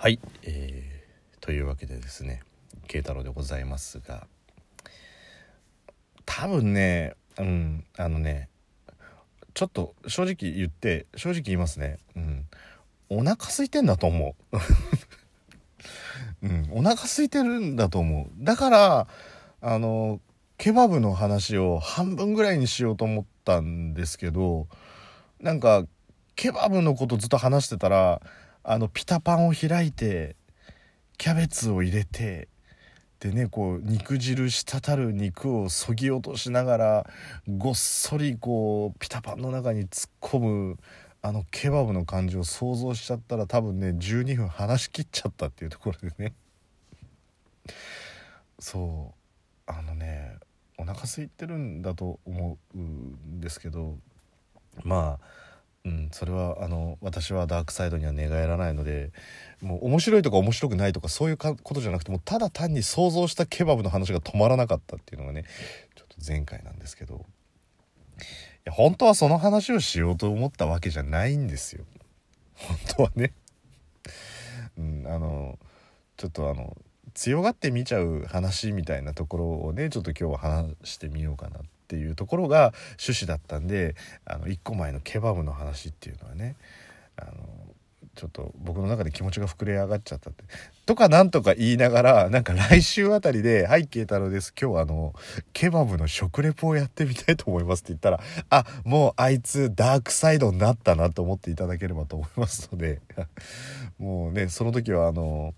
[0.00, 2.42] はい、えー、というわけでですね
[2.86, 4.28] 慶太郎でございますが
[6.24, 8.48] 多分ねうんあのね
[9.54, 11.98] ちょっと正直言って正直言いますね。
[12.14, 12.46] うん。
[13.08, 14.58] お腹空いてんだと思う。
[16.46, 16.68] うん。
[16.70, 18.44] お腹空いてるんだと思う。
[18.44, 19.08] だから
[19.60, 20.20] あの
[20.58, 24.68] ケバブの話を半分ぐらいにしようと思ったんですけど
[25.40, 25.88] なんか
[26.36, 28.22] ケバブのことずっと話してたら
[28.70, 30.36] あのピタパンを開いて
[31.16, 32.48] キャベツを入れて
[33.18, 37.10] でねこう肉汁滴る肉をそぎ落としながら
[37.48, 40.78] ごっそりこうピタパンの中に突っ込む
[41.22, 46.34] あのケバブの感じを想像しちゃったら多分ね12分話しきっちゃったっていうところでね。
[48.58, 49.14] そ
[49.66, 49.70] う。
[49.70, 50.36] あのね
[50.76, 53.96] お腹空いてるんだと思うんですけど
[54.84, 55.47] まあ
[55.88, 59.10] うん、それはあの私はダークサイドには寝返らないので
[59.62, 65.44] もう面白いとか面白くないとかそういうことじゃなくてもうただ単に想像したケバブの話が止まらなかったっていうのがね
[65.96, 67.24] ちょっと前回なんですけど。
[68.18, 68.20] い
[68.64, 71.84] や本当はその話をしようと思ったわけじゃないんですよ。
[72.54, 73.32] 本当はね。
[74.76, 75.58] うん、あの
[76.18, 76.76] ちょっとあの
[77.14, 81.77] 強がって見ちゃう話みたいなところをねちょっと今日は話してみようかなって。
[81.88, 82.72] ていうところが
[83.02, 86.54] 趣旨だったんであの1個前のケバブの話っていうのはね
[87.16, 87.32] あの
[88.14, 90.42] ちょっと僕の中で気持ちが膨れ上がっちゃったって。
[90.86, 95.14] とかなんとか言いながらなんか来週あたりで「はい慶太郎です今日あの
[95.52, 103.00] ケバブの食レポをやってみたいと思います」って言ったらあもうあいつダークサイドになったなと思っていただければと思いますので
[104.00, 105.54] もうねその時はあの。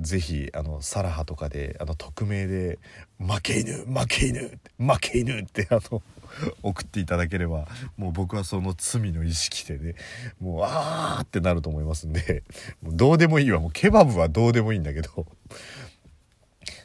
[0.00, 2.78] ぜひあのサラハとかであの匿名で
[3.18, 6.02] 「負け犬負け犬負け犬」ってあの
[6.62, 9.94] 送っていただければもう僕はその罪の意識でね
[10.40, 12.42] もうあってなると思いますんで
[12.84, 13.60] うどうでもいいわ。
[13.60, 15.26] もうケバブはどうでもいいんだけど。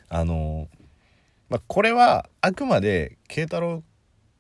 [0.08, 0.68] あの
[1.50, 3.84] まあこれはあくまで慶太郎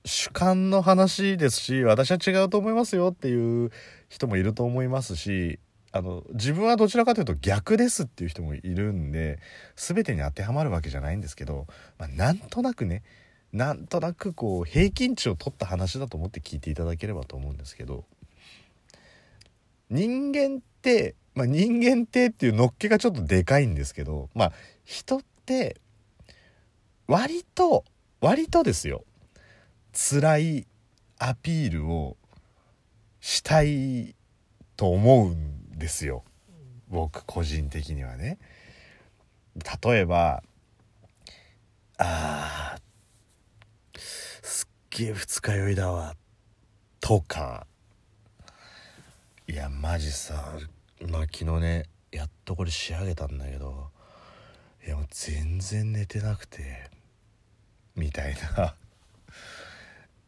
[0.06, 3.72] 主観の話ですし私は違うと思いますよっていう
[4.08, 5.59] 人もいると思いますし
[5.95, 9.39] あの自分はどちらかというと逆ですっていう人もいるんで
[9.78, 11.67] 全てに当てはまるわけじゃないんですけど、
[11.97, 13.01] まあ、なんとなくね
[13.53, 18.03] なんとなくこう平均値を取った話だと思って聞いていただければと思うんですけど
[19.89, 24.51] 人間って、まあ、人間ってっていうのっけがちょっとでかいんですけどまあ
[24.84, 25.78] 人って
[27.07, 27.85] 割と
[28.19, 29.05] 割とですよ。
[29.94, 30.67] 辛い
[31.19, 32.17] アピールを
[33.22, 34.13] したい
[34.75, 36.24] と思うんですよ。
[36.88, 38.40] 僕個人的にはね。
[39.84, 40.44] 例えば
[41.97, 46.16] あーすっげえ二日酔いだわ。
[47.00, 47.68] とか。
[49.47, 50.58] いやマジさ
[51.08, 53.91] まあ昨日ねやっとこれ仕上げたんだけど
[54.85, 56.90] いやもう全然寝てなくて
[57.96, 58.75] みたいな。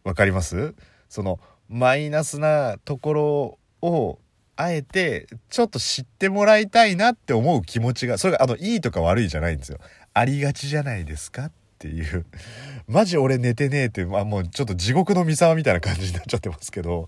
[0.03, 0.75] わかります？
[1.09, 4.19] そのマイナスなところを
[4.57, 9.79] あえてちょっと知ってもらいたいなって思う気持ちがそれがあのいいとか悪いじゃないんですよ。
[10.13, 12.25] ありがちじゃないですかっていう。
[12.87, 17.07] マジ俺寝てねえって、まあ、もうちょっと地獄の三沢みたいな感じになっちゃってますけど。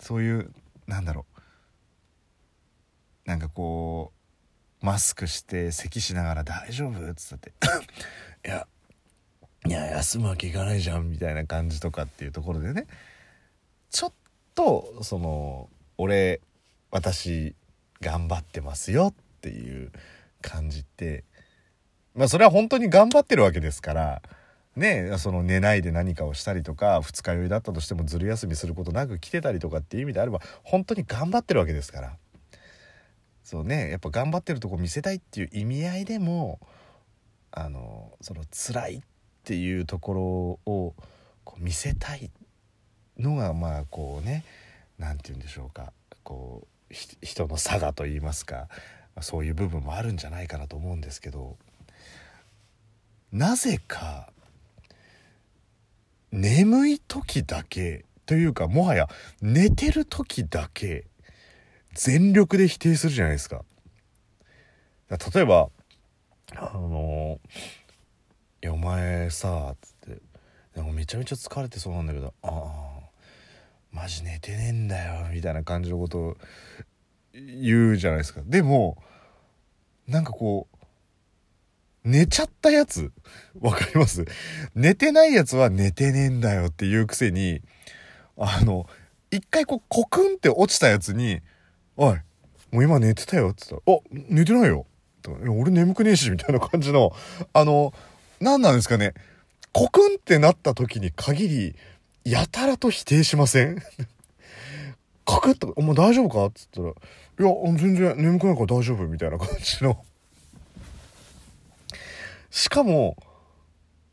[0.00, 0.50] そういう
[0.86, 1.26] なんだろ
[3.26, 3.28] う。
[3.28, 4.12] なんかこ
[4.82, 7.52] うマスクして咳しながら「大丈夫?」っつって
[8.46, 8.66] 「いや
[9.66, 12.86] いや休むわけいかないじゃん」みたいな感じとかっていうところでね。
[13.90, 14.12] ちょっ
[14.54, 16.40] とその俺
[16.90, 17.54] 私
[18.00, 19.92] 頑張ってますよっていう
[20.40, 21.24] 感じって
[22.14, 24.22] まあそれは本当に頑張ってるわけですから
[24.76, 32.16] ねその寝ないで何かをしたりとか二日酔いだったとしてもずる休みすることなく来てたりとかっていう意味であれば本当に頑張ってるわけですから。
[33.42, 36.60] そうねやっぱ頑張ってるとこ見せたいっていう意味合いでも
[37.50, 39.00] あのその辛いっ
[39.42, 40.22] ていうところ
[40.70, 40.94] を
[41.44, 42.30] こう見せたい
[43.18, 44.44] のがまあこうね
[44.98, 45.94] 何て言うんでしょうか。
[46.24, 48.68] こう人の差がと言いますか
[49.20, 51.56] そういう部分もあるんじゃないかなと思うんですけど
[53.32, 54.30] なぜか
[56.32, 59.08] 眠い時だけというかもはや
[59.40, 61.06] 寝てる時だけ
[61.94, 63.64] 全力で否定するじゃないですか。
[65.10, 65.70] 例えば
[66.54, 67.40] あの
[68.62, 70.20] 「いやお前さ」つって
[70.92, 72.97] 「めちゃめちゃ疲れてそうなんだけどああ
[73.92, 76.36] マジ寝てねえんだよみたいな感じのことを
[77.32, 78.40] 言うじゃないですか。
[78.44, 79.02] でも
[80.06, 83.12] なんかこう寝ちゃったやつ
[83.60, 84.24] わかります？
[84.74, 87.60] 寝てないやつは寝てねえんだよっていうくせに
[88.36, 88.88] あの
[89.30, 91.40] 一回こうコクンって落ちたやつに
[91.96, 92.16] 「おい
[92.70, 94.86] もう今寝てたよ」っつったら「あ寝てないよ」
[95.26, 97.12] 俺眠くねえし」みたいな感じの
[97.52, 97.92] あの
[98.40, 99.14] 何なんですかね。
[99.72, 101.76] コクンってなった時に限り
[102.30, 103.78] やたらと否定しません？
[105.24, 106.92] カクッと「お前大丈夫か?」っつったら「い
[107.42, 110.04] や全然眠くないから大丈夫」みたいな感じの
[112.50, 113.16] しかも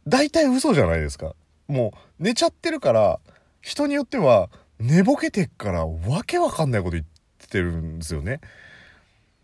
[0.08, 1.36] 大体嘘じゃないですか
[1.68, 3.20] もう寝ちゃってるから
[3.62, 7.06] 人によっては寝ぼけてっからわけわかんないこと言っ
[7.50, 8.42] てるんですよね。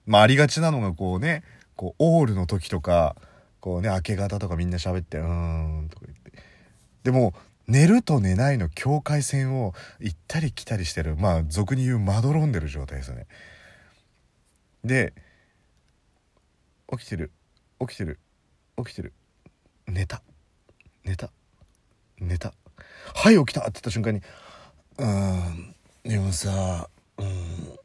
[0.06, 1.44] まあありがちなのがこうね
[1.76, 3.16] こうオールの時とか
[3.60, 6.34] こうね明け方とかみんな喋って「うーん」とか言って
[7.04, 7.34] でも
[7.68, 13.28] 寝ると寝ないの境界線を行ったり来たりしてるまあ俗に言うまどろんでる状態ですよね。
[14.84, 15.14] で
[16.92, 17.32] 起きてる
[17.80, 18.20] 起きてる
[18.78, 19.14] 起きてる。
[19.88, 20.22] 寝た。
[21.04, 21.32] 寝た。
[22.20, 22.54] 寝た。
[23.16, 24.22] はい起きたって言った瞬間に
[24.98, 27.80] うんでもさうん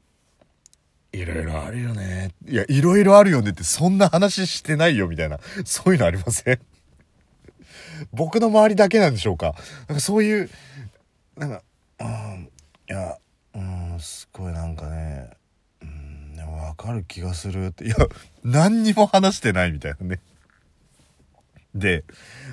[1.13, 2.33] いろいろあるよね。
[2.47, 5.39] いやいろいろあるよねってそんな話してないよみたいな。
[5.65, 6.61] そういうのありません？
[8.13, 9.55] 僕の周りだけなんでしょうか。
[9.89, 10.51] なんかそういう
[11.37, 11.63] なんか
[12.01, 12.51] うん
[12.89, 13.17] いや
[13.55, 15.31] うんすごいなんかね
[15.83, 17.87] うんでも分かる気がするって。
[17.87, 17.97] いや
[18.45, 20.21] 何にも話してないみたいなね。
[21.75, 22.05] で、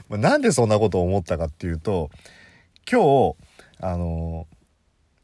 [0.10, 2.10] まあ、なんでそんなことを思ったかっていうと
[2.90, 3.36] 今日
[3.80, 4.48] あの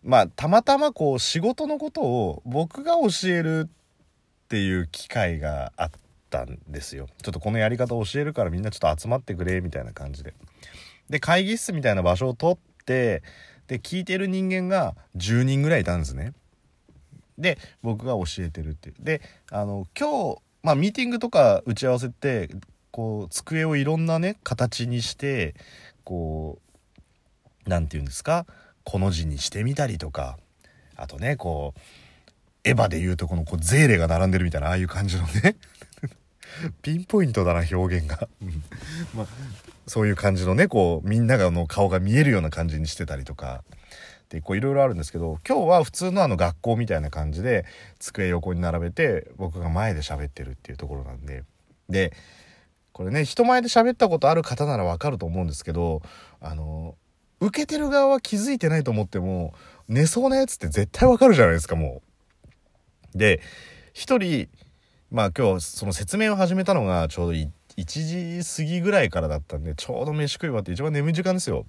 [0.04, 6.00] まあたまたまこう仕事のことを僕が教えるっていう機会があって
[6.30, 7.08] たんですよ。
[7.22, 10.34] ちょっとこのやり方を教えるからみんなちょっと集まってくれみたいな感じで。
[11.10, 13.24] で会議室みたいな場所を取って
[13.68, 16.34] で聞いてる人間が10人ぐらいいたんですね。
[17.38, 19.22] で僕が教えてるってで
[19.52, 22.50] あの今日まあミーティングとか打ち合わせって
[22.92, 25.56] こう机をいろんなね形にして
[26.04, 26.60] こ
[27.66, 28.46] う何て言うんですか？
[28.84, 30.38] この字にしてみたりとか。
[31.02, 31.80] あとねこう
[32.66, 35.56] エヴァで言うとこのこうゼーレが並んでるみたいなああいう感じのね。
[36.82, 38.28] ピンポイントだな表現が。
[39.16, 39.28] まあ、
[39.88, 43.64] そういう感じのねこうみんながの顔が見えるような感じにしてたりとか。
[44.30, 47.66] でこういろいろあるんですけど今日は普通のあの学校みたいな感じで
[47.98, 51.44] 机横に並べて僕が前で喋ってるっていうところなんで。
[51.90, 52.14] で
[52.92, 56.02] これね人前で喋ったことある方ならわかると思うんですけど
[56.42, 56.96] あの
[57.40, 59.54] 受けてる側は気づいてないと思っても
[59.88, 62.02] 寝そうなやつって絶対わかるじゃないですかも
[63.16, 63.18] う。
[63.18, 63.42] で
[63.94, 64.50] 一人
[65.12, 67.40] まあ今日その説明を始めたのがちょうど
[67.78, 71.66] 1時過ぎぐらいからだったんでちょうど飯食い終わって一番眠い時間ですよ。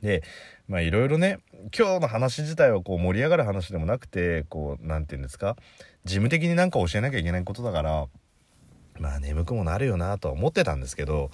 [0.00, 0.22] で
[0.68, 1.40] まあいろいろね
[1.76, 5.56] 今日の話自体はこう盛り上がる話でもなくてこう何て言うんですか
[6.04, 8.06] 事務的になんか教えなきゃいけないことだから
[8.98, 11.30] まあ眠くもなるよなとは思ってたんですけど、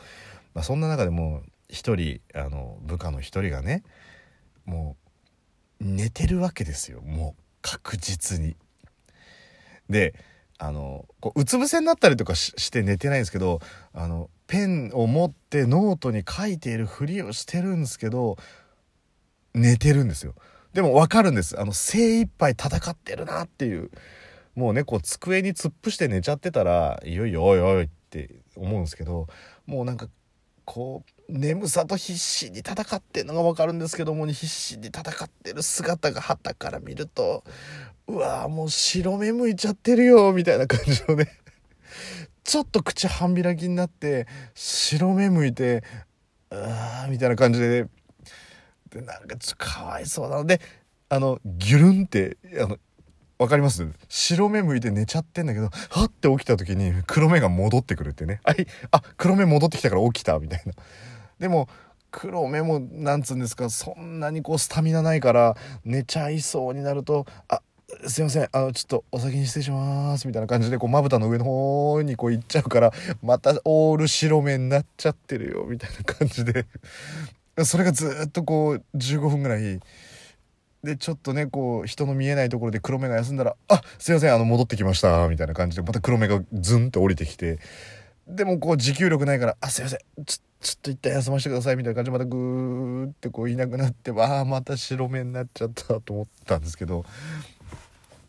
[0.55, 3.85] まあ、そんな中でも一人あの部下の一人がね
[4.65, 4.97] も
[5.81, 8.57] う寝てるわけですよもう確実に。
[9.89, 10.15] で
[10.59, 13.61] あのこううつ伏せになったりとかして寝てないんですけど
[13.93, 18.37] あのペンを持ってノートに書いているふりをしてるんですけど
[19.55, 20.35] 寝てるんですよ。
[20.73, 21.59] でも分かるんです。
[21.61, 23.91] あの精一杯戦ってるなっていう。
[24.55, 29.27] もうねこう机に突っ伏して寝ちゃってたらいよいよおいおいって思うんですけど
[29.67, 30.09] もうなんか
[30.65, 37.45] こう眠さと必死に戦ってんのが分かるんですけども必死に戦ってる姿が旗から見ると
[38.07, 41.29] うわーもう白目向いちゃってるよみたいな感じのね
[42.45, 45.83] ちょっと口半開きになって白目向いて
[46.51, 47.87] うわーみたいな感じで
[48.91, 50.61] でなんかちょっとかわいそうなので
[51.09, 52.79] あのギュルンってあの
[53.37, 53.89] わかります？
[54.09, 58.41] 白目向いて寝ちゃってんだけど、はって起きた時に黒目が戻ってくるってね。
[58.45, 60.73] あい、あ、黒目戻ってきたから起きたみたいな。
[61.41, 61.69] でも、
[62.13, 67.61] 黒目も、なんつうんですか、そんなにこうスタミナないから、寝ちゃいそうになると、あ、
[68.07, 76.67] すいません、あの、ちょっとお先に失礼します、みたいな感じで、こう、まぶたの上の方にこう行っちゃうから、またオール白目になっちゃってるよ、みたいな感じで、
[77.65, 79.81] それがずっとこう、15分ぐらい、
[80.85, 87.59] でちょっとねこう人の見えないところで黒目が休んだら「あすいませんあの戻ってきました」みたいな感じでまた黒目がズンって降りてきて。
[88.27, 97.05] でもこう持久力ないから「あすいませんちょちょっと一旦休ませてください」みたいな感じでまたグーってこういなくなってわあまた白目になっちゃったと思ったんですけど。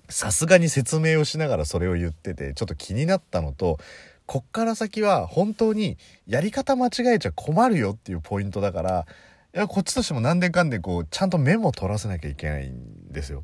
[0.09, 3.79] さすがに説明をしながらそれを言っててちょっと気になったのと
[4.25, 5.97] こっから先は本当に
[6.27, 9.05] やり方間違えちゃ困るよっていうポイントだから
[9.53, 13.43] いやこっちとしても何年かんでこうちゃんとメモ取らせなきゃいけないんですよ。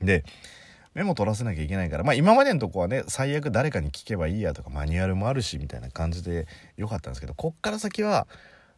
[0.00, 0.24] で
[0.94, 6.46] メモ取らせなきゃいけないからまあ今までのとこはね最悪誰かに聞けばいいやとかマニュアルもあるしみたいな感じで
[6.76, 8.28] よかったんですけどこっから先は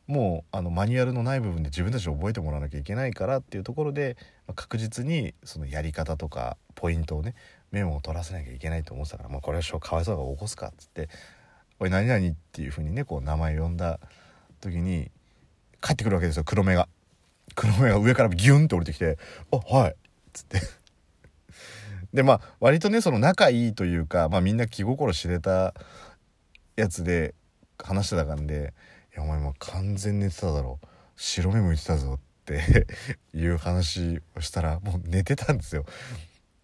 [0.06, 4.16] もうあのマニュアルのない部分で自分たちで覚えてもらわなきゃいけないからっていうところで、
[4.54, 7.34] 確実にそのやり方とかポイントをね
[7.72, 11.08] メモを取らせなきゃいけないと思ってたから、まあ、これはかわいそうが起こすかっつって
[11.80, 13.98] 「おい何々」っていうふうにねこう名前呼んだ
[14.60, 15.10] 時に
[15.82, 16.88] 帰ってくるわけですよ黒目が。
[17.54, 19.18] 黒目が上からギュンって降りてきて
[19.50, 19.94] 「あはい」っ
[20.32, 20.60] つって
[22.12, 25.74] でまあ割とねその仲いいというか、まあ、みんな気心知れた
[26.76, 27.34] やつで
[27.78, 28.74] 話してたからで
[29.16, 30.78] 「やお前もう完全寝てただろ。
[31.16, 32.86] 白目向いてたぞ」って
[33.34, 35.84] いう話をしたらもう寝てたんですよ。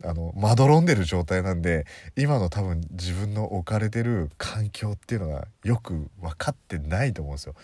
[0.05, 7.55] あのまどろんでる状態なんで今の多分自分の置かれてる環境っていうのがよく分かってないと思うんですよ。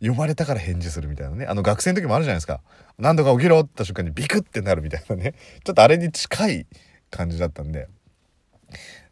[0.00, 1.46] 呼ばれたから返事するみたいなね。
[1.46, 2.60] あの学生の時もあるじゃないですか。
[2.98, 5.34] 何度か起きろってた瞬間にビクってなるみたいなね。
[5.62, 6.66] ちょっとあれに近い
[7.10, 7.88] 感じだったんで。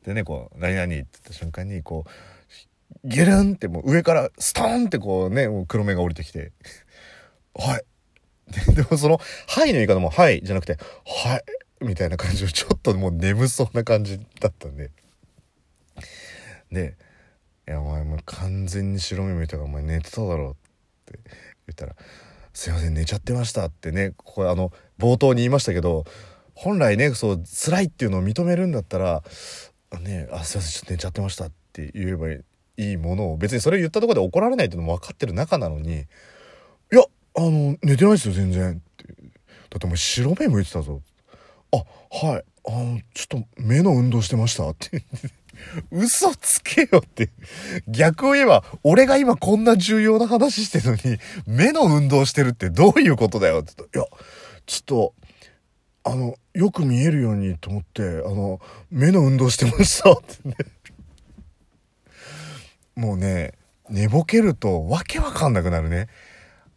[0.04, 2.11] でねこう「何々」って言った瞬間にこう
[3.04, 6.52] ゲルンってもう上からストンってこうねう黒目が降りてきて
[7.54, 7.85] 「はい」
[8.75, 10.76] でもその「はい」の言い方も「はい」じゃなくて
[11.25, 11.44] 「はい」
[11.85, 14.90] みたいな感じをちょっともう眠そうな感じだったんで。
[16.70, 16.97] で
[17.66, 20.50] 「いやお前もう完全に白目向いたからお前寝てただろう」
[21.12, 21.97] って言ったら
[22.52, 26.04] 「すいません寝ちゃってました」ってねこれあの冒頭に言いましたけど
[26.54, 29.23] 本来ねそう辛いっていうのを認めるんだったら
[30.00, 32.50] 「ねあすいませんちょっと寝ちゃってました」って言えばいい。
[32.80, 36.06] いいものを別にそれを言ったところで怒られないっていうのも分かってる中なのに
[36.92, 37.02] 「いや
[37.37, 39.04] あの寝てないですよ全然」って
[39.70, 41.02] 「だってお前白目向いてたぞ」
[41.72, 41.76] あ
[42.26, 42.44] はい。
[42.66, 45.04] あのちょっと目の運動してました」って。
[45.92, 47.28] 嘘つけよって。
[47.87, 53.60] 逆を言えば俺が今こんな重要な話してるのに目の運動してるってどういうことだよ。
[53.60, 54.08] って言ったいや
[54.64, 55.14] ちょっと
[56.02, 58.58] あのよく見えるようにと思ってあの
[58.90, 60.12] 目の運動してました。
[60.12, 60.56] ってね。
[62.97, 63.54] もうね
[63.88, 66.09] 寝ぼけるとわけわかんなくなるね。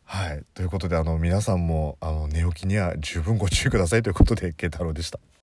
[0.04, 0.44] はい。
[0.54, 5.20] ということであの皆さんもあの寝起きには十分ご注意くださいということで慶太郎でした。